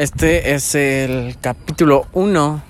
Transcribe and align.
Este 0.00 0.54
es 0.54 0.74
el 0.74 1.36
capítulo 1.42 2.06
1 2.14 2.62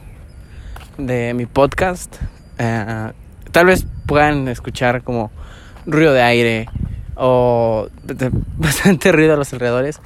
de 0.99 1.33
mi 1.33 1.47
podcast. 1.47 2.17
Eh, 2.59 3.13
tal 3.53 3.67
vez 3.67 3.87
puedan 4.07 4.49
escuchar 4.49 5.05
como 5.05 5.31
ruido 5.87 6.13
de 6.13 6.23
aire 6.23 6.69
o 7.15 7.87
bastante 8.59 9.13
ruido 9.13 9.35
a 9.35 9.37
los 9.37 9.53
alrededores, 9.53 10.01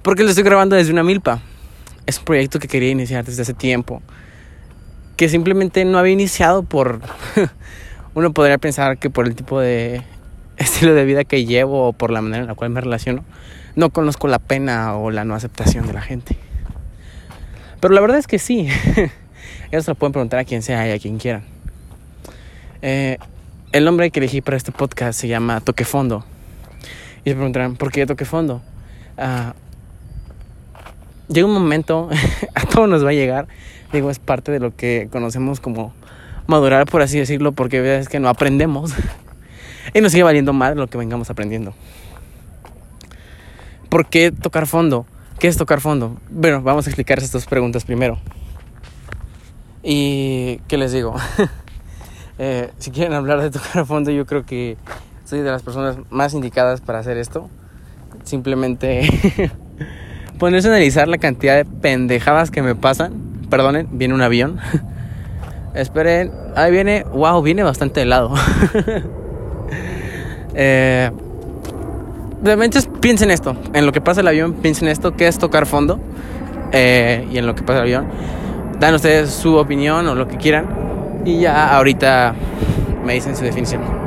porque 0.00 0.22
lo 0.22 0.30
estoy 0.30 0.44
grabando 0.44 0.74
desde 0.74 0.92
una 0.92 1.02
milpa. 1.02 1.42
Es 2.06 2.20
un 2.20 2.24
proyecto 2.24 2.58
que 2.58 2.68
quería 2.68 2.88
iniciar 2.88 3.22
desde 3.22 3.42
hace 3.42 3.52
tiempo, 3.52 4.00
que 5.18 5.28
simplemente 5.28 5.84
no 5.84 5.98
había 5.98 6.14
iniciado 6.14 6.62
por... 6.62 7.02
Uno 8.14 8.32
podría 8.32 8.56
pensar 8.56 8.96
que 8.96 9.10
por 9.10 9.26
el 9.26 9.34
tipo 9.34 9.60
de 9.60 10.04
estilo 10.56 10.94
de 10.94 11.04
vida 11.04 11.24
que 11.24 11.44
llevo 11.44 11.88
o 11.88 11.92
por 11.92 12.10
la 12.10 12.22
manera 12.22 12.44
en 12.44 12.48
la 12.48 12.54
cual 12.54 12.70
me 12.70 12.80
relaciono, 12.80 13.26
no 13.76 13.90
conozco 13.90 14.26
la 14.26 14.38
pena 14.38 14.96
o 14.96 15.10
la 15.10 15.26
no 15.26 15.34
aceptación 15.34 15.86
de 15.86 15.92
la 15.92 16.00
gente. 16.00 16.38
Pero 17.82 17.94
la 17.94 18.00
verdad 18.00 18.18
es 18.18 18.28
que 18.28 18.38
sí. 18.38 18.68
Eso 19.72 19.90
lo 19.90 19.94
pueden 19.96 20.12
preguntar 20.12 20.38
a 20.38 20.44
quien 20.44 20.62
sea 20.62 20.86
y 20.86 20.92
a 20.92 21.00
quien 21.00 21.18
quieran. 21.18 21.42
Eh, 22.80 23.18
el 23.72 23.84
nombre 23.84 24.08
que 24.12 24.20
elegí 24.20 24.40
para 24.40 24.56
este 24.56 24.70
podcast 24.70 25.18
se 25.18 25.26
llama 25.26 25.60
Toque 25.60 25.84
Fondo. 25.84 26.24
Y 27.24 27.30
se 27.30 27.34
preguntarán, 27.34 27.74
¿por 27.74 27.90
qué 27.90 28.06
Toque 28.06 28.24
Fondo? 28.24 28.62
Ah, 29.18 29.54
llega 31.26 31.44
un 31.44 31.54
momento, 31.54 32.08
a 32.54 32.60
todos 32.66 32.88
nos 32.88 33.04
va 33.04 33.10
a 33.10 33.14
llegar, 33.14 33.48
digo, 33.92 34.12
es 34.12 34.20
parte 34.20 34.52
de 34.52 34.60
lo 34.60 34.76
que 34.76 35.08
conocemos 35.10 35.58
como 35.58 35.92
madurar, 36.46 36.86
por 36.86 37.02
así 37.02 37.18
decirlo, 37.18 37.50
porque 37.50 37.98
es 37.98 38.08
que 38.08 38.20
no 38.20 38.28
aprendemos 38.28 38.94
y 39.92 40.00
nos 40.00 40.12
sigue 40.12 40.22
valiendo 40.22 40.52
mal 40.52 40.76
lo 40.76 40.86
que 40.86 40.98
vengamos 40.98 41.30
aprendiendo. 41.30 41.74
¿Por 43.88 44.06
qué 44.06 44.30
tocar 44.30 44.68
fondo? 44.68 45.04
¿Qué 45.42 45.48
es 45.48 45.56
tocar 45.56 45.80
fondo? 45.80 46.18
Bueno, 46.30 46.62
vamos 46.62 46.86
a 46.86 46.90
explicar 46.90 47.18
estas 47.18 47.32
dos 47.32 47.46
preguntas 47.46 47.84
primero. 47.84 48.16
Y, 49.82 50.60
¿qué 50.68 50.76
les 50.78 50.92
digo? 50.92 51.16
Eh, 52.38 52.70
si 52.78 52.90
quieren 52.90 53.12
hablar 53.12 53.40
de 53.42 53.50
tocar 53.50 53.84
fondo, 53.86 54.10
yo 54.10 54.24
creo 54.24 54.44
que 54.44 54.76
soy 55.24 55.40
de 55.40 55.50
las 55.50 55.62
personas 55.62 55.96
más 56.10 56.32
indicadas 56.32 56.80
para 56.80 56.98
hacer 56.98 57.18
esto. 57.18 57.50
Simplemente 58.24 59.06
ponerse 60.38 60.68
a 60.68 60.70
analizar 60.70 61.08
la 61.08 61.18
cantidad 61.18 61.56
de 61.56 61.64
pendejadas 61.64 62.50
que 62.50 62.62
me 62.62 62.74
pasan. 62.74 63.12
Perdonen, 63.50 63.86
viene 63.92 64.14
un 64.14 64.22
avión. 64.22 64.58
Esperen, 65.74 66.32
ahí 66.56 66.72
viene, 66.72 67.04
wow, 67.12 67.42
viene 67.42 67.62
bastante 67.62 68.02
helado. 68.02 68.32
eh, 70.54 71.10
realmente 72.42 72.80
piensen 73.00 73.30
esto, 73.30 73.56
en 73.72 73.86
lo 73.86 73.92
que 73.92 74.00
pasa 74.00 74.20
el 74.20 74.28
avión, 74.28 74.54
piensen 74.54 74.88
esto, 74.88 75.12
qué 75.12 75.28
es 75.28 75.38
tocar 75.38 75.66
fondo. 75.66 75.98
eh, 76.72 77.28
y 77.30 77.38
en 77.38 77.46
lo 77.46 77.54
que 77.54 77.62
pasa 77.62 77.80
el 77.80 77.82
avión, 77.82 78.06
dan 78.80 78.94
ustedes 78.94 79.30
su 79.30 79.56
opinión 79.56 80.06
o 80.08 80.14
lo 80.14 80.26
que 80.26 80.36
quieran. 80.38 80.66
Y 81.24 81.40
ya 81.40 81.74
ahorita 81.76 82.34
me 83.04 83.14
dicen 83.14 83.36
su 83.36 83.44
definición. 83.44 84.01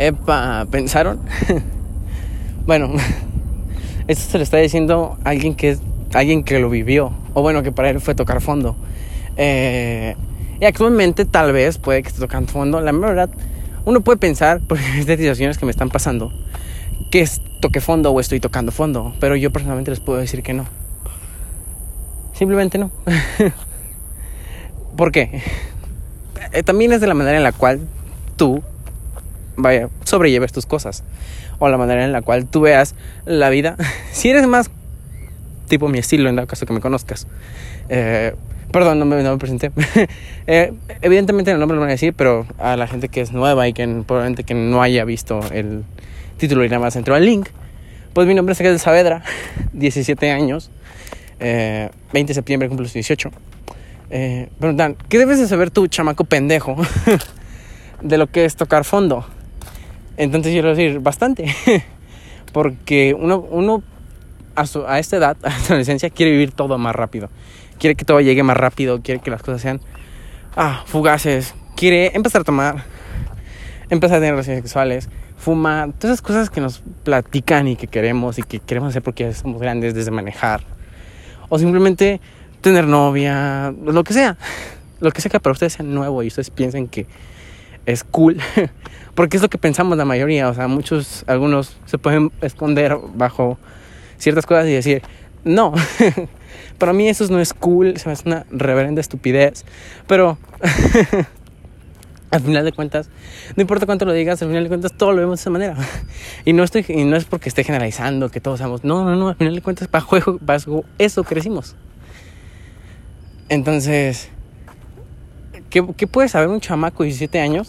Epa, 0.00 0.66
¿pensaron? 0.70 1.20
bueno, 2.66 2.90
esto 4.08 4.30
se 4.30 4.38
lo 4.38 4.44
está 4.44 4.56
diciendo 4.56 5.18
alguien 5.24 5.54
que 5.54 5.76
alguien 6.14 6.42
que 6.42 6.58
lo 6.58 6.70
vivió, 6.70 7.12
o 7.34 7.42
bueno, 7.42 7.62
que 7.62 7.70
para 7.70 7.90
él 7.90 8.00
fue 8.00 8.14
tocar 8.14 8.40
fondo. 8.40 8.76
Eh, 9.36 10.16
y 10.58 10.64
actualmente 10.64 11.26
tal 11.26 11.52
vez 11.52 11.76
puede 11.76 12.02
que 12.02 12.08
esté 12.08 12.20
tocando 12.20 12.50
fondo. 12.50 12.80
La 12.80 12.92
verdad, 12.92 13.28
uno 13.84 14.00
puede 14.00 14.16
pensar, 14.16 14.60
por 14.66 14.78
estas 14.78 15.18
situaciones 15.18 15.58
que 15.58 15.66
me 15.66 15.70
están 15.70 15.90
pasando, 15.90 16.32
que 17.10 17.28
toque 17.60 17.82
fondo 17.82 18.10
o 18.10 18.20
estoy 18.20 18.40
tocando 18.40 18.72
fondo, 18.72 19.14
pero 19.20 19.36
yo 19.36 19.50
personalmente 19.50 19.90
les 19.90 20.00
puedo 20.00 20.18
decir 20.18 20.42
que 20.42 20.54
no. 20.54 20.64
Simplemente 22.32 22.78
no. 22.78 22.90
¿Por 24.96 25.12
qué? 25.12 25.42
Eh, 26.52 26.62
también 26.62 26.90
es 26.92 27.02
de 27.02 27.06
la 27.06 27.12
manera 27.12 27.36
en 27.36 27.44
la 27.44 27.52
cual 27.52 27.80
tú 28.36 28.62
vaya, 29.60 29.88
sobrelleves 30.04 30.52
tus 30.52 30.66
cosas. 30.66 31.04
O 31.58 31.68
la 31.68 31.76
manera 31.76 32.04
en 32.04 32.12
la 32.12 32.22
cual 32.22 32.46
tú 32.46 32.62
veas 32.62 32.94
la 33.24 33.50
vida. 33.50 33.76
Si 34.12 34.28
eres 34.28 34.46
más 34.46 34.70
tipo 35.68 35.88
mi 35.88 35.98
estilo, 35.98 36.28
en 36.28 36.36
dado 36.36 36.48
caso 36.48 36.66
que 36.66 36.72
me 36.72 36.80
conozcas. 36.80 37.26
Eh, 37.88 38.34
perdón, 38.72 38.98
no 38.98 39.04
me, 39.04 39.22
no 39.22 39.32
me 39.32 39.38
presenté. 39.38 39.70
Eh, 40.46 40.72
evidentemente 41.00 41.52
el 41.52 41.60
nombre 41.60 41.76
lo 41.76 41.80
van 41.80 41.90
a 41.90 41.92
decir, 41.92 42.12
pero 42.12 42.44
a 42.58 42.74
la 42.76 42.88
gente 42.88 43.08
que 43.08 43.20
es 43.20 43.30
nueva 43.30 43.68
y 43.68 43.72
que 43.72 43.86
probablemente 44.04 44.42
que 44.42 44.54
no 44.54 44.82
haya 44.82 45.04
visto 45.04 45.38
el 45.52 45.84
título 46.38 46.64
y 46.64 46.68
nada 46.68 46.80
más 46.80 46.96
entró 46.96 47.14
al 47.14 47.24
link. 47.24 47.50
Pues 48.12 48.26
mi 48.26 48.34
nombre 48.34 48.54
es 48.54 48.60
Ángel 48.60 48.80
Saavedra, 48.80 49.22
17 49.72 50.30
años. 50.32 50.70
Eh, 51.38 51.88
20 52.12 52.30
de 52.30 52.34
septiembre 52.34 52.68
cumplo 52.68 52.82
los 52.82 52.92
18. 52.92 53.30
Eh, 54.10 54.48
preguntan, 54.58 54.96
¿qué 55.08 55.18
debes 55.18 55.38
de 55.38 55.46
saber 55.46 55.70
tú, 55.70 55.86
chamaco 55.86 56.24
pendejo, 56.24 56.76
de 58.02 58.18
lo 58.18 58.26
que 58.26 58.44
es 58.44 58.56
tocar 58.56 58.84
fondo? 58.84 59.24
Entonces 60.20 60.62
a 60.62 60.68
decir, 60.68 61.00
bastante. 61.00 61.46
Porque 62.52 63.16
uno, 63.18 63.38
uno 63.38 63.82
a 64.54 64.98
esta 64.98 65.16
edad, 65.16 65.36
a 65.42 65.48
esta 65.48 65.72
adolescencia, 65.72 66.10
quiere 66.10 66.32
vivir 66.32 66.52
todo 66.52 66.76
más 66.76 66.94
rápido. 66.94 67.30
Quiere 67.78 67.96
que 67.96 68.04
todo 68.04 68.20
llegue 68.20 68.42
más 68.42 68.58
rápido, 68.58 69.00
quiere 69.00 69.22
que 69.22 69.30
las 69.30 69.42
cosas 69.42 69.62
sean 69.62 69.80
ah, 70.56 70.82
fugaces. 70.84 71.54
Quiere 71.74 72.14
empezar 72.14 72.42
a 72.42 72.44
tomar, 72.44 72.84
empezar 73.88 74.18
a 74.18 74.20
tener 74.20 74.34
relaciones 74.34 74.62
sexuales, 74.62 75.08
fumar, 75.38 75.92
todas 75.94 76.16
esas 76.16 76.20
cosas 76.20 76.50
que 76.50 76.60
nos 76.60 76.82
platican 77.02 77.66
y 77.68 77.76
que 77.76 77.86
queremos 77.86 78.38
y 78.38 78.42
que 78.42 78.60
queremos 78.60 78.90
hacer 78.90 79.00
porque 79.00 79.32
somos 79.32 79.58
grandes, 79.58 79.94
desde 79.94 80.10
manejar. 80.10 80.60
O 81.48 81.58
simplemente 81.58 82.20
tener 82.60 82.86
novia, 82.86 83.72
lo 83.82 84.04
que 84.04 84.12
sea. 84.12 84.36
Lo 85.00 85.12
que 85.12 85.22
sea 85.22 85.30
que 85.30 85.40
para 85.40 85.52
ustedes 85.52 85.72
sea 85.72 85.86
nuevo 85.86 86.22
y 86.22 86.26
ustedes 86.26 86.50
piensen 86.50 86.86
que 86.86 87.06
es 87.86 88.04
cool. 88.04 88.38
Porque 89.14 89.36
es 89.36 89.42
lo 89.42 89.48
que 89.48 89.58
pensamos 89.58 89.98
la 89.98 90.04
mayoría. 90.04 90.48
O 90.48 90.54
sea, 90.54 90.68
muchos, 90.68 91.24
algunos 91.26 91.76
se 91.86 91.98
pueden 91.98 92.30
esconder 92.40 92.96
bajo 93.14 93.58
ciertas 94.18 94.46
cosas 94.46 94.66
y 94.66 94.72
decir, 94.72 95.02
no, 95.44 95.74
para 96.78 96.92
mí 96.92 97.08
eso 97.08 97.26
no 97.28 97.40
es 97.40 97.52
cool, 97.54 97.96
se 97.96 98.08
me 98.08 98.12
hace 98.12 98.28
una 98.28 98.46
reverenda 98.50 99.00
estupidez. 99.00 99.64
Pero 100.06 100.38
al 102.30 102.40
final 102.40 102.64
de 102.64 102.72
cuentas, 102.72 103.10
no 103.56 103.62
importa 103.62 103.86
cuánto 103.86 104.04
lo 104.04 104.12
digas, 104.12 104.40
al 104.42 104.48
final 104.48 104.64
de 104.64 104.68
cuentas 104.68 104.92
todo 104.96 105.12
lo 105.12 105.18
vemos 105.18 105.38
de 105.38 105.42
esa 105.42 105.50
manera. 105.50 105.76
Y 106.44 106.52
no, 106.52 106.62
estoy, 106.62 106.84
y 106.88 107.04
no 107.04 107.16
es 107.16 107.24
porque 107.24 107.48
esté 107.48 107.64
generalizando 107.64 108.30
que 108.30 108.40
todos 108.40 108.58
seamos, 108.58 108.84
no, 108.84 109.04
no, 109.04 109.16
no, 109.16 109.28
al 109.28 109.36
final 109.36 109.54
de 109.54 109.62
cuentas 109.62 109.90
bajo, 109.90 110.38
bajo 110.40 110.84
eso 110.98 111.24
crecimos. 111.24 111.76
Entonces, 113.48 114.30
¿qué, 115.70 116.06
puede 116.06 116.28
saber 116.28 116.48
un 116.48 116.60
chamaco 116.60 117.02
de 117.02 117.08
17 117.08 117.40
años 117.40 117.68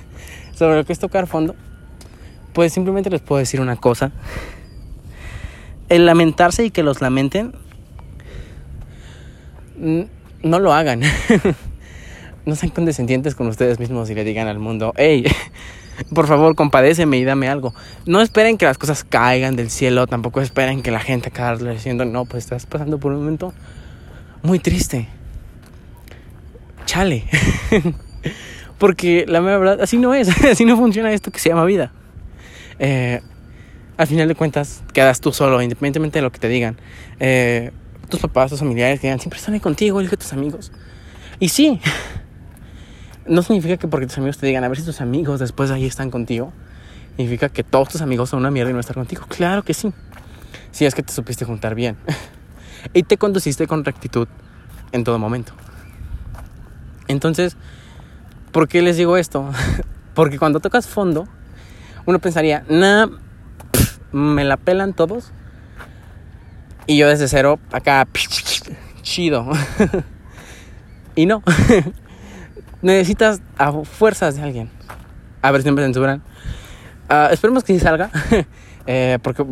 sobre 0.54 0.76
lo 0.76 0.84
que 0.84 0.92
es 0.92 0.98
tocar 0.98 1.26
fondo? 1.26 1.56
Pues 2.52 2.72
simplemente 2.72 3.10
les 3.10 3.20
puedo 3.20 3.38
decir 3.38 3.60
una 3.60 3.76
cosa. 3.76 4.12
El 5.88 6.06
lamentarse 6.06 6.64
y 6.64 6.70
que 6.70 6.82
los 6.82 7.00
lamenten, 7.00 7.54
no 9.76 10.58
lo 10.58 10.72
hagan. 10.72 11.00
no 12.46 12.56
sean 12.56 12.70
condescendientes 12.70 13.34
con 13.34 13.46
ustedes 13.46 13.78
mismos 13.78 14.08
y 14.10 14.14
le 14.14 14.24
digan 14.24 14.48
al 14.48 14.58
mundo, 14.58 14.92
hey, 14.96 15.24
por 16.14 16.26
favor, 16.26 16.54
compadéceme 16.54 17.18
y 17.18 17.24
dame 17.24 17.48
algo. 17.48 17.74
No 18.06 18.20
esperen 18.20 18.58
que 18.58 18.66
las 18.66 18.78
cosas 18.78 19.04
caigan 19.04 19.56
del 19.56 19.70
cielo, 19.70 20.06
tampoco 20.06 20.40
esperen 20.40 20.82
que 20.82 20.90
la 20.90 21.00
gente 21.00 21.28
acabe 21.28 21.72
diciendo, 21.72 22.04
no, 22.04 22.24
pues 22.24 22.44
estás 22.44 22.66
pasando 22.66 22.98
por 22.98 23.12
un 23.12 23.20
momento 23.20 23.52
muy 24.42 24.58
triste. 24.58 25.08
Chale. 26.88 27.22
Porque 28.78 29.26
la 29.28 29.40
verdad, 29.40 29.78
así 29.82 29.98
no 29.98 30.14
es, 30.14 30.28
así 30.50 30.64
no 30.64 30.74
funciona 30.78 31.12
esto 31.12 31.30
que 31.30 31.38
se 31.38 31.50
llama 31.50 31.66
vida. 31.66 31.92
Eh, 32.78 33.20
al 33.98 34.06
final 34.06 34.26
de 34.26 34.34
cuentas, 34.34 34.82
quedas 34.94 35.20
tú 35.20 35.34
solo, 35.34 35.60
independientemente 35.60 36.18
de 36.18 36.22
lo 36.22 36.32
que 36.32 36.38
te 36.38 36.48
digan. 36.48 36.78
Eh, 37.20 37.72
tus 38.08 38.20
papás, 38.20 38.48
tus 38.50 38.60
familiares, 38.60 39.02
digan, 39.02 39.20
siempre 39.20 39.38
están 39.38 39.52
ahí 39.52 39.60
contigo, 39.60 40.00
igual 40.00 40.08
que 40.08 40.16
tus 40.16 40.32
amigos. 40.32 40.72
Y 41.38 41.50
sí, 41.50 41.78
no 43.26 43.42
significa 43.42 43.76
que 43.76 43.86
porque 43.86 44.06
tus 44.06 44.16
amigos 44.16 44.38
te 44.38 44.46
digan, 44.46 44.64
a 44.64 44.68
ver 44.68 44.78
si 44.78 44.84
tus 44.86 45.02
amigos 45.02 45.40
después 45.40 45.70
ahí 45.70 45.84
están 45.84 46.10
contigo, 46.10 46.54
significa 47.16 47.50
que 47.50 47.64
todos 47.64 47.90
tus 47.90 48.00
amigos 48.00 48.30
son 48.30 48.38
una 48.38 48.50
mierda 48.50 48.70
y 48.70 48.72
no 48.72 48.80
están 48.80 48.94
contigo. 48.94 49.26
Claro 49.28 49.62
que 49.62 49.74
sí. 49.74 49.92
Si 50.70 50.86
es 50.86 50.94
que 50.94 51.02
te 51.02 51.12
supiste 51.12 51.44
juntar 51.44 51.74
bien. 51.74 51.98
y 52.94 53.02
te 53.02 53.18
conduciste 53.18 53.66
con 53.66 53.84
rectitud 53.84 54.26
en 54.92 55.04
todo 55.04 55.18
momento. 55.18 55.52
Entonces, 57.08 57.56
¿por 58.52 58.68
qué 58.68 58.82
les 58.82 58.96
digo 58.96 59.16
esto? 59.16 59.50
Porque 60.14 60.38
cuando 60.38 60.60
tocas 60.60 60.86
fondo, 60.86 61.26
uno 62.06 62.18
pensaría, 62.18 62.64
nah, 62.68 63.06
me 64.12 64.44
la 64.44 64.56
pelan 64.56 64.92
todos. 64.92 65.32
Y 66.86 66.96
yo 66.96 67.08
desde 67.08 67.28
cero, 67.28 67.58
acá, 67.72 68.06
chido. 69.02 69.46
y 71.14 71.26
no. 71.26 71.42
Necesitas 72.80 73.40
a 73.58 73.72
fuerzas 73.72 74.36
de 74.36 74.42
alguien. 74.42 74.70
A 75.42 75.50
ver 75.50 75.62
si 75.62 75.70
me 75.70 75.82
censuran. 75.82 76.22
Uh, 77.10 77.32
esperemos 77.32 77.64
que 77.64 77.74
sí 77.74 77.80
salga. 77.80 78.10
eh, 78.86 79.18
porque 79.22 79.44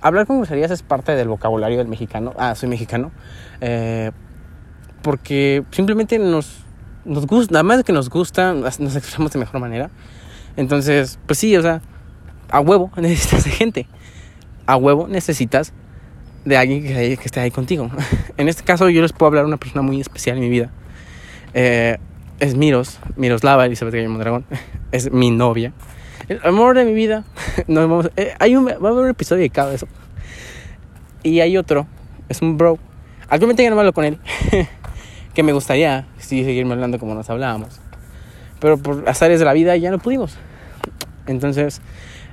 hablar 0.00 0.26
con 0.26 0.38
groserías 0.38 0.70
es 0.70 0.82
parte 0.82 1.12
del 1.12 1.28
vocabulario 1.28 1.78
del 1.78 1.88
mexicano. 1.88 2.34
Ah, 2.38 2.54
soy 2.54 2.68
mexicano. 2.68 3.10
Eh, 3.60 4.12
porque 5.02 5.64
simplemente 5.70 6.18
nos, 6.18 6.64
nos 7.08 7.26
gusta, 7.26 7.52
nada 7.52 7.62
más 7.62 7.78
de 7.78 7.84
que 7.84 7.92
nos 7.92 8.10
gusta, 8.10 8.52
nos 8.52 8.78
expresamos 8.78 9.32
de 9.32 9.38
mejor 9.38 9.60
manera. 9.60 9.90
Entonces, 10.56 11.18
pues 11.26 11.38
sí, 11.38 11.56
o 11.56 11.62
sea, 11.62 11.80
a 12.50 12.60
huevo 12.60 12.90
necesitas 12.96 13.44
de 13.44 13.50
gente. 13.50 13.86
A 14.66 14.76
huevo 14.76 15.08
necesitas 15.08 15.72
de 16.44 16.56
alguien 16.56 16.82
que, 16.82 17.16
que 17.16 17.24
esté 17.24 17.40
ahí 17.40 17.50
contigo. 17.50 17.90
en 18.36 18.48
este 18.48 18.62
caso, 18.62 18.88
yo 18.88 19.02
les 19.02 19.12
puedo 19.12 19.28
hablar 19.28 19.44
de 19.44 19.48
una 19.48 19.56
persona 19.56 19.82
muy 19.82 20.00
especial 20.00 20.36
en 20.36 20.42
mi 20.42 20.48
vida. 20.48 20.70
Eh, 21.54 21.98
es 22.38 22.54
Miros, 22.54 23.00
Miroslava 23.16 23.66
Elizabeth 23.66 23.94
Gallo 23.94 24.10
Mondragón. 24.10 24.44
Es 24.90 25.12
mi 25.12 25.30
novia. 25.30 25.74
El 26.28 26.40
amor 26.44 26.74
de 26.74 26.86
mi 26.86 26.94
vida. 26.94 27.24
Vamos, 27.66 28.10
eh, 28.16 28.34
hay 28.38 28.56
un, 28.56 28.66
va 28.66 28.72
a 28.72 28.92
haber 28.92 29.04
un 29.04 29.10
episodio 29.10 29.40
dedicado 29.40 29.70
a 29.70 29.74
eso. 29.74 29.86
Y 31.22 31.40
hay 31.40 31.58
otro. 31.58 31.86
Es 32.30 32.40
un 32.40 32.56
bro. 32.56 32.78
Actualmente 33.28 33.62
ya 33.62 33.70
no 33.70 33.78
hablo 33.78 33.92
con 33.92 34.06
él. 34.06 34.18
Que 35.38 35.44
me 35.44 35.52
gustaría 35.52 36.04
sí, 36.18 36.42
seguirme 36.42 36.72
hablando 36.72 36.98
como 36.98 37.14
nos 37.14 37.30
hablábamos. 37.30 37.78
Pero 38.58 38.76
por 38.76 39.08
azares 39.08 39.38
de 39.38 39.44
la 39.44 39.52
vida 39.52 39.76
ya 39.76 39.92
no 39.92 40.00
pudimos. 40.00 40.34
Entonces, 41.28 41.80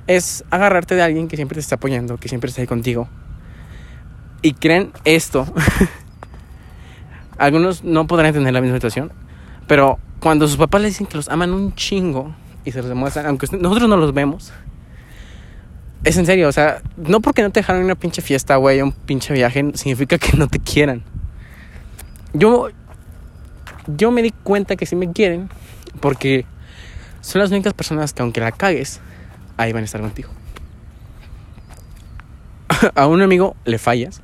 es 0.08 0.42
agarrarte 0.50 0.96
de 0.96 1.02
alguien 1.02 1.28
que 1.28 1.36
siempre 1.36 1.54
te 1.54 1.60
está 1.60 1.76
apoyando, 1.76 2.16
que 2.16 2.28
siempre 2.28 2.48
está 2.48 2.62
ahí 2.62 2.66
contigo. 2.66 3.06
Y 4.42 4.54
creen 4.54 4.90
esto. 5.04 5.46
Algunos 7.38 7.84
no 7.84 8.08
podrán 8.08 8.26
entender 8.26 8.52
la 8.52 8.60
misma 8.60 8.78
situación, 8.78 9.12
pero 9.68 10.00
cuando 10.18 10.48
sus 10.48 10.56
papás 10.56 10.80
le 10.80 10.88
dicen 10.88 11.06
que 11.06 11.16
los 11.16 11.28
aman 11.28 11.52
un 11.52 11.76
chingo 11.76 12.34
y 12.64 12.72
se 12.72 12.78
los 12.78 12.88
demuestran, 12.88 13.26
aunque 13.26 13.46
nosotros 13.56 13.88
no 13.88 13.96
los 13.96 14.12
vemos, 14.14 14.52
es 16.02 16.16
en 16.16 16.26
serio, 16.26 16.48
o 16.48 16.52
sea, 16.52 16.82
no 16.96 17.20
porque 17.20 17.42
no 17.42 17.50
te 17.50 17.60
dejaron 17.60 17.84
una 17.84 17.94
pinche 17.94 18.20
fiesta, 18.20 18.56
güey, 18.56 18.82
un 18.82 18.90
pinche 18.90 19.32
viaje, 19.32 19.64
significa 19.74 20.18
que 20.18 20.36
no 20.36 20.48
te 20.48 20.58
quieran. 20.58 21.04
Yo, 22.32 22.70
yo 23.86 24.10
me 24.10 24.22
di 24.22 24.30
cuenta 24.30 24.76
que 24.76 24.86
sí 24.86 24.96
me 24.96 25.12
quieren 25.12 25.48
porque 26.00 26.44
son 27.20 27.40
las 27.40 27.50
únicas 27.50 27.74
personas 27.74 28.12
que 28.12 28.22
aunque 28.22 28.40
la 28.40 28.52
cagues, 28.52 29.00
ahí 29.56 29.72
van 29.72 29.82
a 29.82 29.86
estar 29.86 30.00
contigo. 30.00 30.30
a 32.94 33.06
un 33.06 33.22
amigo 33.22 33.56
le 33.64 33.78
fallas. 33.78 34.22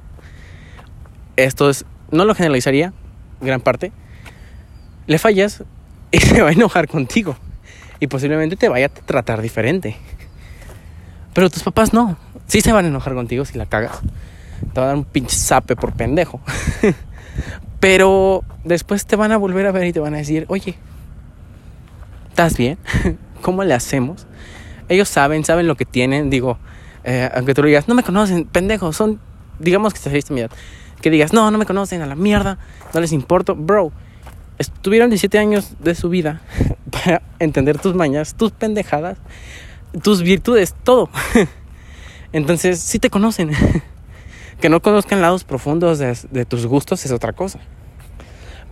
Esto 1.36 1.70
es, 1.70 1.84
no 2.10 2.24
lo 2.24 2.34
generalizaría, 2.34 2.92
gran 3.40 3.60
parte. 3.60 3.92
Le 5.06 5.18
fallas 5.18 5.64
y 6.10 6.18
se 6.20 6.42
va 6.42 6.50
a 6.50 6.52
enojar 6.52 6.88
contigo. 6.88 7.36
Y 8.00 8.08
posiblemente 8.08 8.56
te 8.56 8.68
vaya 8.68 8.86
a 8.86 8.88
tratar 8.88 9.42
diferente. 9.42 9.96
Pero 11.34 11.50
tus 11.50 11.62
papás 11.62 11.92
no. 11.92 12.16
Sí 12.46 12.60
se 12.60 12.72
van 12.72 12.84
a 12.84 12.88
enojar 12.88 13.14
contigo 13.14 13.44
si 13.44 13.56
la 13.56 13.66
cagas. 13.66 14.00
Te 14.72 14.80
van 14.80 14.84
a 14.84 14.86
dar 14.88 14.96
un 14.96 15.04
pinche 15.04 15.36
zape 15.36 15.76
por 15.76 15.92
pendejo. 15.92 16.40
Pero 17.80 18.44
después 18.64 19.06
te 19.06 19.16
van 19.16 19.32
a 19.32 19.36
volver 19.36 19.66
a 19.66 19.72
ver 19.72 19.86
y 19.86 19.92
te 19.92 20.00
van 20.00 20.14
a 20.14 20.18
decir, 20.18 20.44
oye, 20.48 20.76
¿estás 22.28 22.56
bien? 22.56 22.78
¿Cómo 23.42 23.64
le 23.64 23.74
hacemos? 23.74 24.26
Ellos 24.88 25.08
saben, 25.08 25.44
saben 25.44 25.66
lo 25.66 25.76
que 25.76 25.84
tienen. 25.84 26.30
Digo, 26.30 26.58
eh, 27.04 27.30
aunque 27.34 27.54
tú 27.54 27.62
lo 27.62 27.68
digas, 27.68 27.88
no 27.88 27.94
me 27.94 28.02
conocen, 28.02 28.44
pendejo, 28.44 28.92
son, 28.92 29.20
digamos 29.58 29.92
que 29.92 29.98
te 29.98 30.04
saliste 30.04 30.32
mi 30.32 30.42
Que 31.00 31.10
digas, 31.10 31.32
no, 31.32 31.50
no 31.50 31.58
me 31.58 31.66
conocen, 31.66 32.02
a 32.02 32.06
la 32.06 32.14
mierda, 32.14 32.58
no 32.94 33.00
les 33.00 33.12
importo. 33.12 33.54
Bro, 33.54 33.92
estuvieron 34.58 35.10
17 35.10 35.38
años 35.38 35.74
de 35.80 35.94
su 35.94 36.08
vida 36.08 36.42
para 36.90 37.22
entender 37.38 37.78
tus 37.78 37.94
mañas, 37.94 38.34
tus 38.34 38.52
pendejadas, 38.52 39.18
tus 40.02 40.22
virtudes, 40.22 40.74
todo. 40.84 41.10
Entonces, 42.32 42.80
sí 42.80 42.98
te 42.98 43.10
conocen. 43.10 43.50
que 44.60 44.68
no 44.68 44.80
conozcan 44.80 45.20
lados 45.20 45.42
profundos 45.42 45.98
de, 45.98 46.44
tus 46.44 46.66
gustos 46.66 47.04
es 47.04 47.10
otra 47.10 47.32
cosa. 47.32 47.58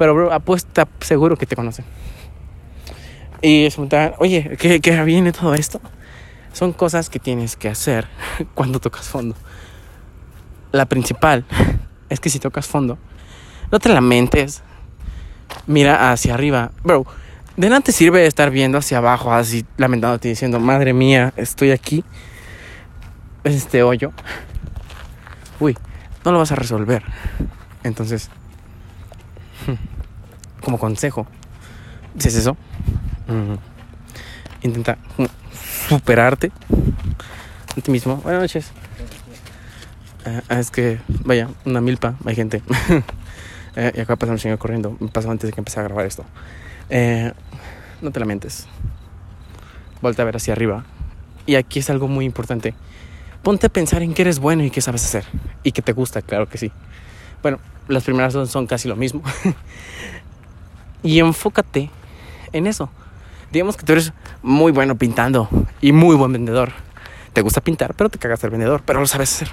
Pero, 0.00 0.14
bro, 0.14 0.32
apuesta 0.32 0.88
seguro 1.00 1.36
que 1.36 1.44
te 1.44 1.54
conocen. 1.54 1.84
Y 3.42 3.66
se 3.68 3.72
preguntan, 3.72 4.14
oye, 4.16 4.56
¿qué, 4.58 4.80
¿qué 4.80 5.04
viene 5.04 5.30
todo 5.30 5.52
esto? 5.52 5.78
Son 6.54 6.72
cosas 6.72 7.10
que 7.10 7.18
tienes 7.18 7.54
que 7.54 7.68
hacer 7.68 8.06
cuando 8.54 8.80
tocas 8.80 9.06
fondo. 9.06 9.36
La 10.72 10.86
principal 10.86 11.44
es 12.08 12.18
que 12.18 12.30
si 12.30 12.38
tocas 12.38 12.66
fondo, 12.66 12.96
no 13.70 13.78
te 13.78 13.90
lamentes. 13.90 14.62
Mira 15.66 16.10
hacia 16.12 16.32
arriba. 16.32 16.72
Bro, 16.82 17.04
de 17.58 17.68
nada 17.68 17.82
te 17.82 17.92
sirve 17.92 18.24
estar 18.24 18.50
viendo 18.50 18.78
hacia 18.78 18.96
abajo, 18.96 19.34
así 19.34 19.66
lamentándote 19.76 20.28
diciendo, 20.28 20.60
madre 20.60 20.94
mía, 20.94 21.34
estoy 21.36 21.72
aquí. 21.72 22.04
Es 23.44 23.54
este 23.54 23.82
hoyo. 23.82 24.12
Uy, 25.60 25.76
no 26.24 26.32
lo 26.32 26.38
vas 26.38 26.52
a 26.52 26.56
resolver. 26.56 27.02
Entonces, 27.84 28.30
como 30.62 30.78
consejo, 30.78 31.26
si 32.18 32.28
es 32.28 32.36
eso, 32.36 32.56
intenta 34.62 34.98
superarte 35.88 36.52
a 37.76 37.80
ti 37.80 37.90
mismo. 37.90 38.16
Buenas 38.16 38.42
noches. 38.42 38.72
Ah, 40.48 40.60
es 40.60 40.70
que, 40.70 41.00
vaya, 41.24 41.48
una 41.64 41.80
milpa, 41.80 42.14
hay 42.24 42.34
gente. 42.34 42.62
eh, 43.76 43.92
y 43.94 44.00
acá 44.00 44.16
pasa 44.16 44.32
un 44.32 44.38
señor 44.38 44.58
corriendo. 44.58 44.96
Me 45.00 45.08
pasó 45.08 45.30
antes 45.30 45.48
de 45.48 45.54
que 45.54 45.60
empecé 45.60 45.80
a 45.80 45.84
grabar 45.84 46.06
esto. 46.06 46.24
Eh, 46.90 47.32
no 48.02 48.10
te 48.10 48.20
lamentes. 48.20 48.66
Vuelta 50.02 50.22
a 50.22 50.24
ver 50.26 50.36
hacia 50.36 50.52
arriba. 50.52 50.84
Y 51.46 51.54
aquí 51.54 51.78
es 51.78 51.88
algo 51.90 52.06
muy 52.06 52.24
importante. 52.24 52.74
Ponte 53.42 53.66
a 53.66 53.70
pensar 53.70 54.02
en 54.02 54.12
qué 54.12 54.22
eres 54.22 54.38
bueno 54.38 54.62
y 54.64 54.70
qué 54.70 54.80
sabes 54.80 55.04
hacer. 55.04 55.24
Y 55.62 55.72
que 55.72 55.80
te 55.80 55.92
gusta, 55.92 56.20
claro 56.20 56.48
que 56.48 56.58
sí. 56.58 56.70
Bueno, 57.42 57.58
las 57.90 58.04
primeras 58.04 58.32
son 58.48 58.66
casi 58.66 58.88
lo 58.88 58.96
mismo. 58.96 59.22
y 61.02 61.18
enfócate 61.18 61.90
en 62.52 62.66
eso 62.66 62.90
digamos 63.50 63.76
que 63.76 63.84
tú 63.84 63.92
eres 63.92 64.12
muy 64.42 64.72
bueno 64.72 64.96
pintando 64.96 65.48
y 65.80 65.92
muy 65.92 66.16
buen 66.16 66.32
vendedor. 66.32 66.70
Te 67.32 67.42
gusta 67.42 67.60
pintar, 67.60 67.94
pero 67.94 68.10
te 68.10 68.18
cagas 68.18 68.42
el 68.44 68.50
vendedor, 68.50 68.82
pero 68.84 69.00
lo 69.00 69.06
sabes 69.06 69.32
hacer. 69.34 69.48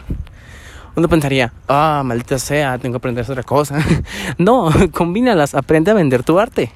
Uno 0.95 1.07
pensaría, 1.07 1.53
ah, 1.67 2.01
maldita 2.03 2.39
sea, 2.39 2.77
tengo 2.79 2.93
que 2.93 2.97
aprender 2.97 3.29
otra 3.29 3.43
cosa. 3.43 3.77
no, 4.37 4.69
combínalas, 4.91 5.53
aprende 5.53 5.91
a 5.91 5.93
vender 5.93 6.23
tu 6.23 6.39
arte. 6.39 6.71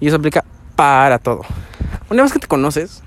Y 0.00 0.08
eso 0.08 0.16
aplica 0.16 0.44
para 0.76 1.18
todo. 1.18 1.42
Una 2.10 2.22
vez 2.22 2.32
que 2.32 2.38
te 2.38 2.46
conoces, 2.46 3.02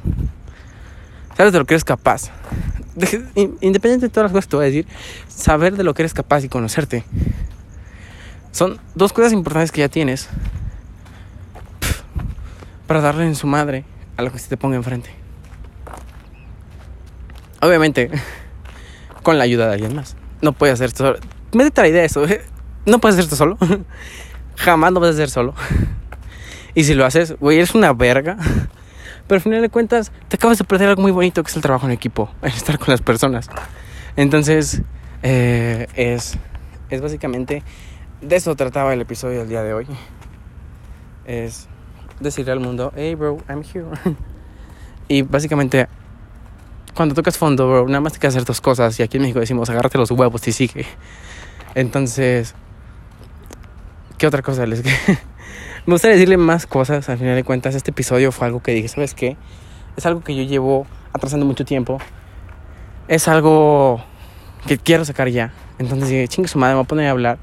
sabes 1.36 1.54
de 1.54 1.60
lo 1.60 1.66
que 1.66 1.76
eres 1.76 1.84
capaz. 1.84 2.32
Independiente 3.36 4.08
de 4.08 4.10
todas 4.10 4.32
las 4.32 4.32
cosas 4.32 4.48
te 4.48 4.56
voy 4.56 4.66
a 4.66 4.68
decir, 4.68 4.88
saber 5.28 5.76
de 5.76 5.84
lo 5.84 5.94
que 5.94 6.02
eres 6.02 6.14
capaz 6.14 6.44
y 6.44 6.50
conocerte. 6.50 7.04
Son 8.52 8.80
dos 8.96 9.14
cosas 9.14 9.34
importantes 9.34 9.72
que 9.72 9.82
ya 9.82 9.90
tienes 9.90 10.30
para 12.88 13.02
darle 13.02 13.26
en 13.26 13.36
su 13.36 13.46
madre 13.46 13.86
a 14.16 14.24
lo 14.24 14.32
que 14.32 14.40
se 14.40 14.48
te 14.48 14.58
ponga 14.58 14.78
enfrente. 14.78 15.12
Obviamente, 17.62 18.10
con 19.24 19.38
la 19.38 19.44
ayuda 19.44 19.68
de 19.68 19.74
alguien 19.74 19.96
más. 19.96 20.16
No 20.42 20.54
puedes 20.54 20.76
hacer 20.76 20.88
esto 20.88 21.06
solo. 21.06 21.20
Métete 21.54 21.82
la 21.82 21.88
idea 21.88 22.02
de 22.02 22.08
eso. 22.08 22.26
No 22.86 23.00
puedes 23.00 23.16
hacer 23.16 23.26
esto 23.26 23.36
solo. 23.36 23.58
Jamás 24.56 24.94
vas 24.94 25.10
a 25.10 25.10
hacer 25.10 25.30
solo. 25.30 25.54
Y 26.74 26.84
si 26.84 26.94
lo 26.94 27.06
haces, 27.06 27.36
güey, 27.40 27.58
eres 27.58 27.76
una 27.76 27.94
verga. 27.94 28.38
Pero 29.28 29.38
al 29.38 29.42
final 29.42 29.62
de 29.62 29.70
cuentas, 29.70 30.12
te 30.28 30.38
acabas 30.38 30.58
de 30.58 30.64
perder 30.64 30.90
algo 30.90 31.02
muy 31.02 31.12
bonito 31.12 31.44
que 31.44 31.50
es 31.50 31.56
el 31.56 31.62
trabajo 31.62 31.86
en 31.86 31.92
equipo, 31.92 32.30
el 32.42 32.52
estar 32.52 32.80
con 32.80 32.90
las 32.90 33.02
personas. 33.02 33.50
Entonces, 34.16 34.82
eh, 35.24 35.88
es, 35.96 36.38
es 36.90 37.02
básicamente 37.02 37.64
de 38.22 38.36
eso 38.36 38.56
trataba 38.56 38.94
el 38.94 39.02
episodio 39.02 39.40
del 39.40 39.50
día 39.50 39.64
de 39.64 39.74
hoy. 39.74 39.88
Es 41.26 41.68
decirle 42.20 42.52
al 42.52 42.60
mundo, 42.60 42.92
hey 42.96 43.16
bro, 43.16 43.38
I'm 43.48 43.64
here. 43.64 43.86
y 45.08 45.22
básicamente, 45.22 45.88
cuando 46.94 47.14
tocas 47.16 47.38
fondo, 47.38 47.68
bro, 47.68 47.88
nada 47.88 48.02
más 48.02 48.14
te 48.14 48.20
que 48.20 48.28
hacer 48.28 48.46
dos 48.46 48.62
cosas. 48.62 49.00
Y 49.00 49.04
aquí 49.04 49.18
en 49.18 49.24
México 49.24 49.40
decimos, 49.40 49.70
agárrate 49.70 49.98
los 49.98 50.12
huevos 50.12 50.48
y 50.48 50.52
sigue. 50.52 50.86
Entonces, 51.76 52.56
¿qué 54.18 54.26
otra 54.26 54.42
cosa 54.42 54.66
les 54.66 54.84
Me 55.86 55.94
gustaría 55.94 56.16
decirle 56.16 56.38
más 56.38 56.66
cosas. 56.68 57.08
Al 57.10 57.18
final 57.18 57.36
de 57.36 57.44
cuentas, 57.44 57.76
este 57.76 57.92
episodio 57.92 58.32
fue 58.32 58.48
algo 58.48 58.62
que 58.62 58.72
dije, 58.74 58.88
¿sabes 58.88 59.14
qué? 59.14 59.38
Es 59.96 60.06
algo 60.06 60.22
que 60.22 60.36
yo 60.36 60.44
llevo 60.44 60.86
atrasando 61.14 61.46
mucho 61.46 61.66
tiempo. 61.66 62.00
Es 63.08 63.28
algo 63.28 64.04
que 64.68 64.78
quiero 64.78 65.06
sacar 65.06 65.30
ya. 65.30 65.54
Entonces 65.80 66.10
dije, 66.10 66.28
chingue 66.28 66.48
su 66.48 66.58
madre, 66.58 66.74
me 66.74 66.80
voy 66.80 66.86
a 66.86 66.88
poner 66.88 67.08
a 67.08 67.12
hablar. 67.12 67.38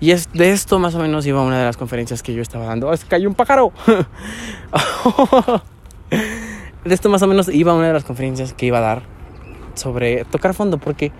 Y 0.00 0.10
es, 0.10 0.30
de 0.32 0.50
esto 0.50 0.78
más 0.78 0.94
o 0.94 0.98
menos 0.98 1.24
iba 1.26 1.40
una 1.42 1.58
de 1.58 1.64
las 1.64 1.76
conferencias 1.76 2.22
que 2.22 2.34
yo 2.34 2.42
estaba 2.42 2.66
dando. 2.66 2.92
¡Es 2.92 3.04
cayó 3.04 3.28
un 3.28 3.34
pájaro! 3.34 3.72
de 6.84 6.94
esto 6.94 7.08
más 7.08 7.22
o 7.22 7.26
menos 7.26 7.48
iba 7.48 7.72
una 7.74 7.86
de 7.86 7.92
las 7.92 8.04
conferencias 8.04 8.52
que 8.52 8.66
iba 8.66 8.78
a 8.78 8.82
dar. 8.82 9.02
sobre 9.74 10.24
tocar 10.24 10.54
fondo 10.54 10.78
porque 10.78 11.12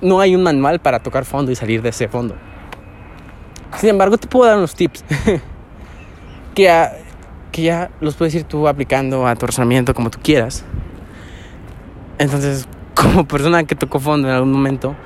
no 0.00 0.20
hay 0.20 0.36
un 0.36 0.42
manual 0.42 0.80
para 0.80 1.00
tocar 1.02 1.24
fondo 1.24 1.50
y 1.50 1.56
salir 1.56 1.82
de 1.82 1.88
ese 1.88 2.08
fondo. 2.08 2.36
Sin 3.76 3.90
embargo, 3.90 4.18
te 4.18 4.26
puedo 4.26 4.46
dar 4.46 4.58
unos 4.58 4.74
tips 4.74 5.04
que, 6.54 6.62
ya, 6.62 6.96
que 7.52 7.62
ya 7.62 7.90
los 8.00 8.16
puedes 8.16 8.34
ir 8.34 8.44
tú 8.44 8.66
aplicando 8.66 9.26
a 9.26 9.36
tu 9.36 9.46
razonamiento 9.46 9.94
como 9.94 10.10
tú 10.10 10.18
quieras. 10.22 10.64
Entonces, 12.18 12.66
como 12.94 13.26
persona 13.26 13.64
que 13.64 13.74
tocó 13.74 14.00
fondo 14.00 14.28
en 14.28 14.34
algún 14.34 14.52
momento, 14.52 14.96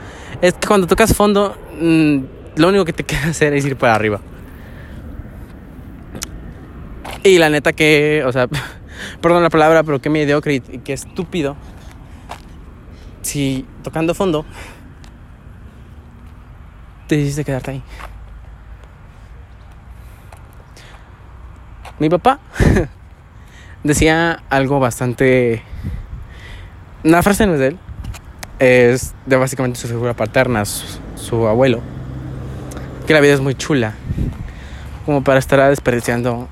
es 0.40 0.54
que 0.54 0.66
cuando 0.66 0.86
tocas 0.86 1.14
fondo, 1.14 1.56
mm, 1.80 2.18
lo 2.56 2.68
único 2.68 2.84
que 2.84 2.92
te 2.92 3.04
queda 3.04 3.28
hacer 3.28 3.52
es 3.54 3.64
ir 3.64 3.76
para 3.76 3.94
arriba. 3.94 4.20
Y 7.24 7.38
la 7.38 7.50
neta 7.50 7.72
que, 7.72 8.24
o 8.26 8.32
sea, 8.32 8.48
perdón 9.20 9.42
la 9.42 9.50
palabra, 9.50 9.82
pero 9.84 10.00
que 10.00 10.10
mediocre 10.10 10.54
y 10.54 10.78
que 10.78 10.92
estúpido. 10.92 11.56
Si 13.22 13.64
tocando 13.84 14.14
fondo, 14.14 14.44
te 17.06 17.16
decidiste 17.16 17.44
quedarte 17.44 17.70
ahí. 17.72 17.82
Mi 22.02 22.08
papá 22.08 22.40
decía 23.84 24.42
algo 24.50 24.80
bastante... 24.80 25.62
Una 27.04 27.22
frase 27.22 27.46
no 27.46 27.54
es 27.54 27.60
de 27.60 27.66
él, 27.68 27.78
es 28.58 29.14
de 29.24 29.36
básicamente 29.36 29.78
su 29.78 29.86
figura 29.86 30.12
paterna, 30.12 30.64
su, 30.64 31.46
abuelo, 31.46 31.80
que 33.06 33.12
la 33.12 33.20
vida 33.20 33.34
es 33.34 33.40
muy 33.40 33.54
chula, 33.54 33.94
como 35.06 35.22
para 35.22 35.38
estar 35.38 35.60
desperdiciando 35.70 36.48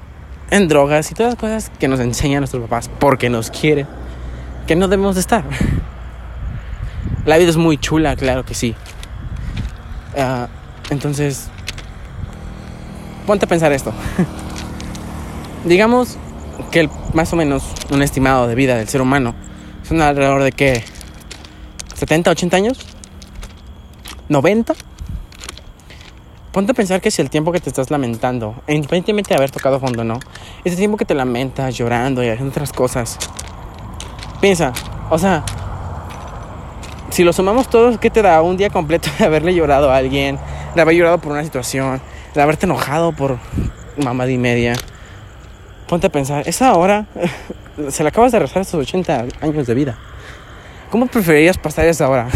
en 0.53 0.69
drogas 0.69 1.11
y 1.11 1.17
todas 1.17 1.33
las 1.33 1.41
cosas 1.41 1.73
que 1.81 1.89
nos 1.89 1.99
enseñan 1.99 2.43
nuestros 2.43 2.63
papás 2.63 2.89
porque 3.01 3.29
nos 3.29 3.51
quieren, 3.51 3.89
que 4.69 4.77
no 4.77 4.87
debemos 4.87 5.17
de 5.17 5.21
estar. 5.21 5.43
La 7.27 7.39
vida 7.39 7.51
es 7.51 7.57
muy 7.57 7.77
chula, 7.77 8.15
claro 8.15 8.45
que 8.45 8.55
sí. 8.55 8.77
Ah, 10.17 10.47
entonces, 10.91 11.49
ponte 13.27 13.47
a 13.47 13.49
pensar 13.49 13.73
esto. 13.73 13.93
Digamos 15.65 16.17
que 16.71 16.81
el, 16.81 16.91
más 17.13 17.33
o 17.33 17.37
menos 17.37 17.65
un 17.91 18.03
estimado 18.03 18.47
de 18.47 18.55
vida 18.55 18.77
del 18.77 18.89
ser 18.89 19.03
humano 19.03 19.35
son 19.83 20.01
alrededor 20.01 20.43
de 20.43 20.53
que 20.53 20.85
70, 21.95 22.31
80 22.31 22.57
años, 22.57 22.87
90. 24.29 24.75
Ponte 26.53 26.73
a 26.73 26.75
pensar 26.75 27.01
que 27.01 27.11
si 27.11 27.21
el 27.21 27.31
tiempo 27.31 27.53
que 27.53 27.61
te 27.61 27.69
estás 27.69 27.91
lamentando, 27.91 28.55
independientemente 28.67 29.29
de 29.29 29.37
haber 29.37 29.51
tocado 29.51 29.79
fondo 29.79 30.01
o 30.01 30.05
no, 30.05 30.19
ese 30.65 30.77
tiempo 30.77 30.97
que 30.97 31.05
te 31.05 31.15
lamentas 31.15 31.77
llorando 31.77 32.25
y 32.25 32.29
haciendo 32.29 32.51
otras 32.51 32.73
cosas, 32.73 33.19
piensa, 34.41 34.73
o 35.11 35.19
sea, 35.19 35.45
si 37.11 37.23
lo 37.23 37.33
sumamos 37.33 37.69
todos, 37.69 37.99
¿qué 37.99 38.09
te 38.09 38.23
da 38.23 38.41
un 38.41 38.57
día 38.57 38.71
completo 38.71 39.11
de 39.19 39.27
haberle 39.27 39.55
llorado 39.55 39.93
a 39.93 39.97
alguien, 39.97 40.39
de 40.75 40.81
haber 40.81 40.97
llorado 40.97 41.19
por 41.19 41.33
una 41.33 41.45
situación, 41.45 42.01
de 42.35 42.41
haberte 42.41 42.67
enojado 42.67 43.13
por 43.13 43.39
mamá 44.03 44.27
y 44.27 44.39
media? 44.39 44.75
Ponte 45.91 46.07
a 46.07 46.11
pensar, 46.11 46.47
esa 46.47 46.73
hora 46.75 47.07
se 47.91 48.05
le 48.05 48.11
acabas 48.11 48.31
de 48.31 48.39
rezar 48.39 48.63
esos 48.63 48.75
80 48.75 49.27
años 49.41 49.67
de 49.67 49.75
vida. 49.75 49.99
¿Cómo 50.89 51.09
preferirías 51.09 51.59
pasar 51.59 51.87
esa 51.87 52.09
hora? 52.09 52.29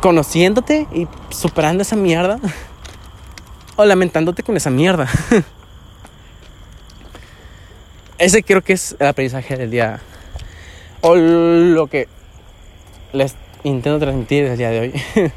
¿Conociéndote 0.00 0.86
y 0.92 1.08
superando 1.30 1.82
esa 1.82 1.96
mierda? 1.96 2.38
¿O 3.74 3.84
lamentándote 3.84 4.44
con 4.44 4.56
esa 4.56 4.70
mierda? 4.70 5.08
Ese 8.18 8.44
creo 8.44 8.62
que 8.62 8.74
es 8.74 8.94
el 9.00 9.08
aprendizaje 9.08 9.56
del 9.56 9.72
día. 9.72 9.98
O 11.00 11.16
lo 11.16 11.88
que 11.88 12.06
les 13.12 13.34
intento 13.64 13.98
transmitir 13.98 14.44
el 14.44 14.56
día 14.56 14.70
de 14.70 14.78
hoy. 14.78 14.92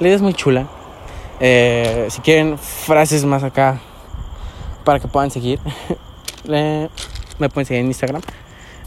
La 0.00 0.08
idea 0.08 0.16
es 0.16 0.22
muy 0.22 0.34
chula. 0.34 0.66
Eh, 1.38 2.08
si 2.10 2.20
quieren 2.22 2.58
frases 2.58 3.24
más 3.24 3.44
acá 3.44 3.80
para 4.84 5.00
que 5.00 5.08
puedan 5.08 5.30
seguir. 5.30 5.58
me 6.44 7.48
pueden 7.48 7.66
seguir 7.66 7.80
en 7.80 7.86
Instagram. 7.86 8.22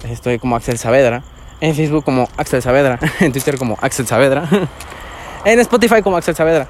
Estoy 0.04 0.40
como 0.40 0.56
Axel 0.56 0.78
Saavedra. 0.78 1.24
En 1.60 1.76
Facebook 1.76 2.06
como 2.06 2.30
Axel 2.38 2.62
Saavedra. 2.62 3.00
En 3.20 3.32
Twitter 3.32 3.58
como 3.58 3.78
Axel 3.82 4.08
Saavedra. 4.08 4.48
En 5.46 5.60
Spotify 5.60 6.02
como 6.02 6.18
Axel 6.18 6.36
Saavedra. 6.36 6.68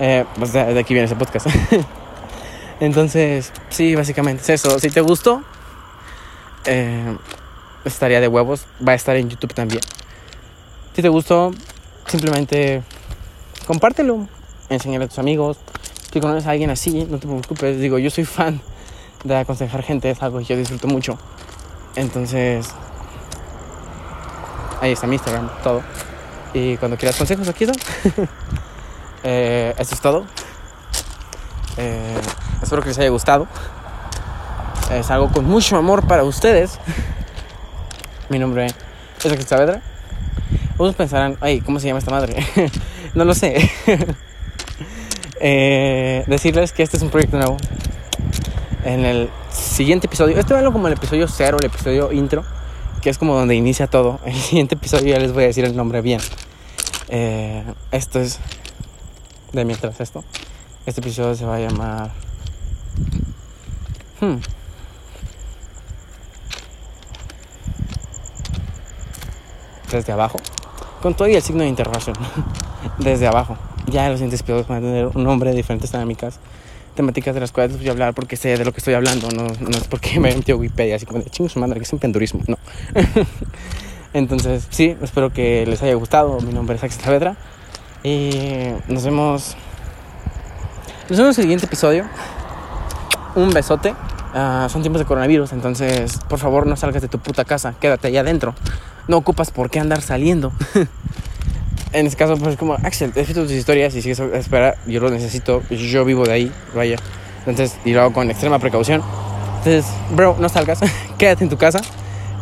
Eh, 0.00 0.24
pues 0.36 0.52
de, 0.52 0.78
aquí 0.78 0.92
viene 0.92 1.06
ese 1.06 1.14
podcast. 1.14 1.46
Entonces, 2.80 3.52
sí, 3.68 3.94
básicamente 3.94 4.42
es 4.42 4.48
eso. 4.50 4.80
Si 4.80 4.90
te 4.90 5.00
gustó, 5.00 5.42
eh, 6.64 7.16
estaría 7.84 8.20
de 8.20 8.26
huevos. 8.26 8.66
Va 8.86 8.92
a 8.92 8.94
estar 8.96 9.14
en 9.16 9.30
YouTube 9.30 9.54
también. 9.54 9.82
Si 10.94 11.02
te 11.02 11.08
gustó, 11.08 11.52
simplemente 12.06 12.82
compártelo. 13.66 14.26
Enseñale 14.68 15.04
a 15.04 15.08
tus 15.08 15.18
amigos 15.18 15.58
si 16.14 16.20
conoces 16.20 16.46
a 16.46 16.52
alguien 16.52 16.70
así, 16.70 17.08
no 17.10 17.18
te 17.18 17.26
preocupes. 17.26 17.80
Digo, 17.80 17.98
yo 17.98 18.08
soy 18.08 18.24
fan 18.24 18.60
de 19.24 19.36
aconsejar 19.36 19.82
gente, 19.82 20.08
es 20.08 20.22
algo 20.22 20.38
que 20.38 20.44
yo 20.44 20.56
disfruto 20.56 20.86
mucho. 20.86 21.18
Entonces, 21.96 22.68
ahí 24.80 24.92
está 24.92 25.08
mi 25.08 25.16
Instagram, 25.16 25.50
todo. 25.64 25.82
Y 26.52 26.76
cuando 26.76 26.96
quieras 26.96 27.16
consejos, 27.16 27.48
aquí 27.48 27.64
está. 27.64 27.74
eh, 29.24 29.74
esto 29.76 29.96
es 29.96 30.00
todo. 30.00 30.24
Eh, 31.78 32.20
espero 32.62 32.80
que 32.80 32.90
les 32.90 32.98
haya 33.00 33.10
gustado. 33.10 33.48
Es 34.92 35.10
algo 35.10 35.32
con 35.32 35.44
mucho 35.46 35.76
amor 35.76 36.06
para 36.06 36.22
ustedes. 36.22 36.78
Mi 38.28 38.38
nombre 38.38 38.66
es 38.66 39.26
Axel 39.26 39.44
Saavedra. 39.44 39.82
Pensarán, 40.96 41.38
ay, 41.40 41.60
¿cómo 41.60 41.80
se 41.80 41.88
llama 41.88 41.98
esta 41.98 42.12
madre? 42.12 42.36
no 43.16 43.24
lo 43.24 43.34
sé. 43.34 43.68
Eh, 45.46 46.24
decirles 46.26 46.72
que 46.72 46.82
este 46.82 46.96
es 46.96 47.02
un 47.02 47.10
proyecto 47.10 47.36
nuevo. 47.36 47.58
En 48.82 49.04
el 49.04 49.28
siguiente 49.50 50.06
episodio, 50.06 50.38
este 50.38 50.54
va 50.54 50.72
como 50.72 50.86
el 50.88 50.94
episodio 50.94 51.28
cero, 51.28 51.58
el 51.60 51.66
episodio 51.66 52.12
intro, 52.12 52.44
que 53.02 53.10
es 53.10 53.18
como 53.18 53.34
donde 53.34 53.54
inicia 53.54 53.86
todo. 53.86 54.20
El 54.24 54.34
siguiente 54.34 54.74
episodio 54.74 55.08
ya 55.08 55.18
les 55.18 55.34
voy 55.34 55.44
a 55.44 55.48
decir 55.48 55.66
el 55.66 55.76
nombre 55.76 56.00
bien. 56.00 56.20
Eh, 57.08 57.62
esto 57.92 58.20
es 58.20 58.40
de 59.52 59.66
mientras 59.66 60.00
esto. 60.00 60.24
Este 60.86 61.02
episodio 61.02 61.34
se 61.34 61.44
va 61.44 61.56
a 61.56 61.60
llamar. 61.60 62.10
Hmm. 64.22 64.36
Desde 69.92 70.10
abajo. 70.10 70.38
Con 71.02 71.12
todo 71.12 71.28
y 71.28 71.34
el 71.34 71.42
signo 71.42 71.64
de 71.64 71.68
interrogación. 71.68 72.16
Desde 72.98 73.26
abajo 73.26 73.58
ya 73.86 74.08
los 74.08 74.18
siguientes 74.18 74.40
episodios 74.40 74.68
van 74.68 74.78
a 74.78 74.80
tener 74.86 75.06
un 75.06 75.24
nombre 75.24 75.52
diferente 75.52 75.86
dinámicas, 75.86 76.38
temáticas 76.94 77.34
de 77.34 77.40
las 77.40 77.52
cuales 77.52 77.76
voy 77.76 77.88
a 77.88 77.92
hablar 77.92 78.14
porque 78.14 78.36
sé 78.36 78.56
de 78.56 78.64
lo 78.64 78.72
que 78.72 78.78
estoy 78.78 78.94
hablando, 78.94 79.28
no, 79.30 79.46
es 79.46 79.84
porque 79.88 80.18
me 80.20 80.30
he 80.30 80.36
metido 80.36 80.58
Wikipedia, 80.58 80.96
así 80.96 81.06
como 81.06 81.20
de 81.20 81.30
chingo 81.30 81.48
su 81.48 81.58
madre, 81.58 81.76
que 81.76 81.84
es 81.84 81.92
un 81.92 81.98
pendurismo, 81.98 82.40
no. 82.46 82.58
Entonces, 84.14 84.68
sí, 84.70 84.96
espero 85.02 85.32
que 85.32 85.66
les 85.66 85.82
haya 85.82 85.94
gustado. 85.94 86.40
Mi 86.40 86.52
nombre 86.52 86.76
es 86.76 86.84
Axel 86.84 87.02
Saavedra 87.02 87.36
y 88.04 88.30
nos 88.86 89.04
vemos. 89.04 89.56
Nos 91.08 91.18
vemos 91.18 91.36
en 91.36 91.42
el 91.42 91.46
siguiente 91.46 91.66
episodio. 91.66 92.04
Un 93.34 93.52
besote. 93.52 93.90
Uh, 93.90 94.68
son 94.68 94.82
tiempos 94.82 95.00
de 95.00 95.04
coronavirus, 95.04 95.52
entonces 95.52 96.18
por 96.28 96.40
favor 96.40 96.66
no 96.66 96.76
salgas 96.76 97.02
de 97.02 97.08
tu 97.08 97.20
puta 97.20 97.44
casa, 97.44 97.74
quédate 97.80 98.08
allá 98.08 98.20
adentro. 98.20 98.54
No 99.06 99.16
ocupas 99.16 99.50
por 99.50 99.68
qué 99.68 99.80
andar 99.80 100.00
saliendo. 100.00 100.52
en 101.94 102.06
este 102.06 102.18
caso, 102.18 102.36
pues 102.36 102.56
como, 102.56 102.74
Axel, 102.74 103.12
visto 103.12 103.42
tus 103.42 103.52
historias 103.52 103.94
y 103.94 104.02
si 104.02 104.10
eso 104.10 104.32
espera, 104.34 104.76
yo 104.86 105.00
lo 105.00 105.10
necesito, 105.10 105.62
yo 105.70 106.04
vivo 106.04 106.24
de 106.24 106.32
ahí, 106.32 106.52
vaya. 106.74 106.96
Entonces, 107.46 107.78
y 107.84 107.92
lo 107.92 108.02
hago 108.02 108.12
con 108.12 108.30
extrema 108.30 108.58
precaución. 108.58 109.02
Entonces, 109.58 109.86
bro, 110.10 110.36
no 110.38 110.48
salgas, 110.48 110.80
quédate 111.18 111.44
en 111.44 111.50
tu 111.50 111.56
casa. 111.56 111.80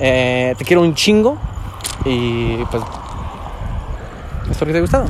Eh, 0.00 0.54
te 0.56 0.64
quiero 0.64 0.82
un 0.82 0.94
chingo 0.94 1.36
y 2.04 2.56
pues 2.70 2.82
espero 4.50 4.66
que 4.66 4.72
te 4.72 4.78
haya 4.78 4.80
gustado. 4.80 5.06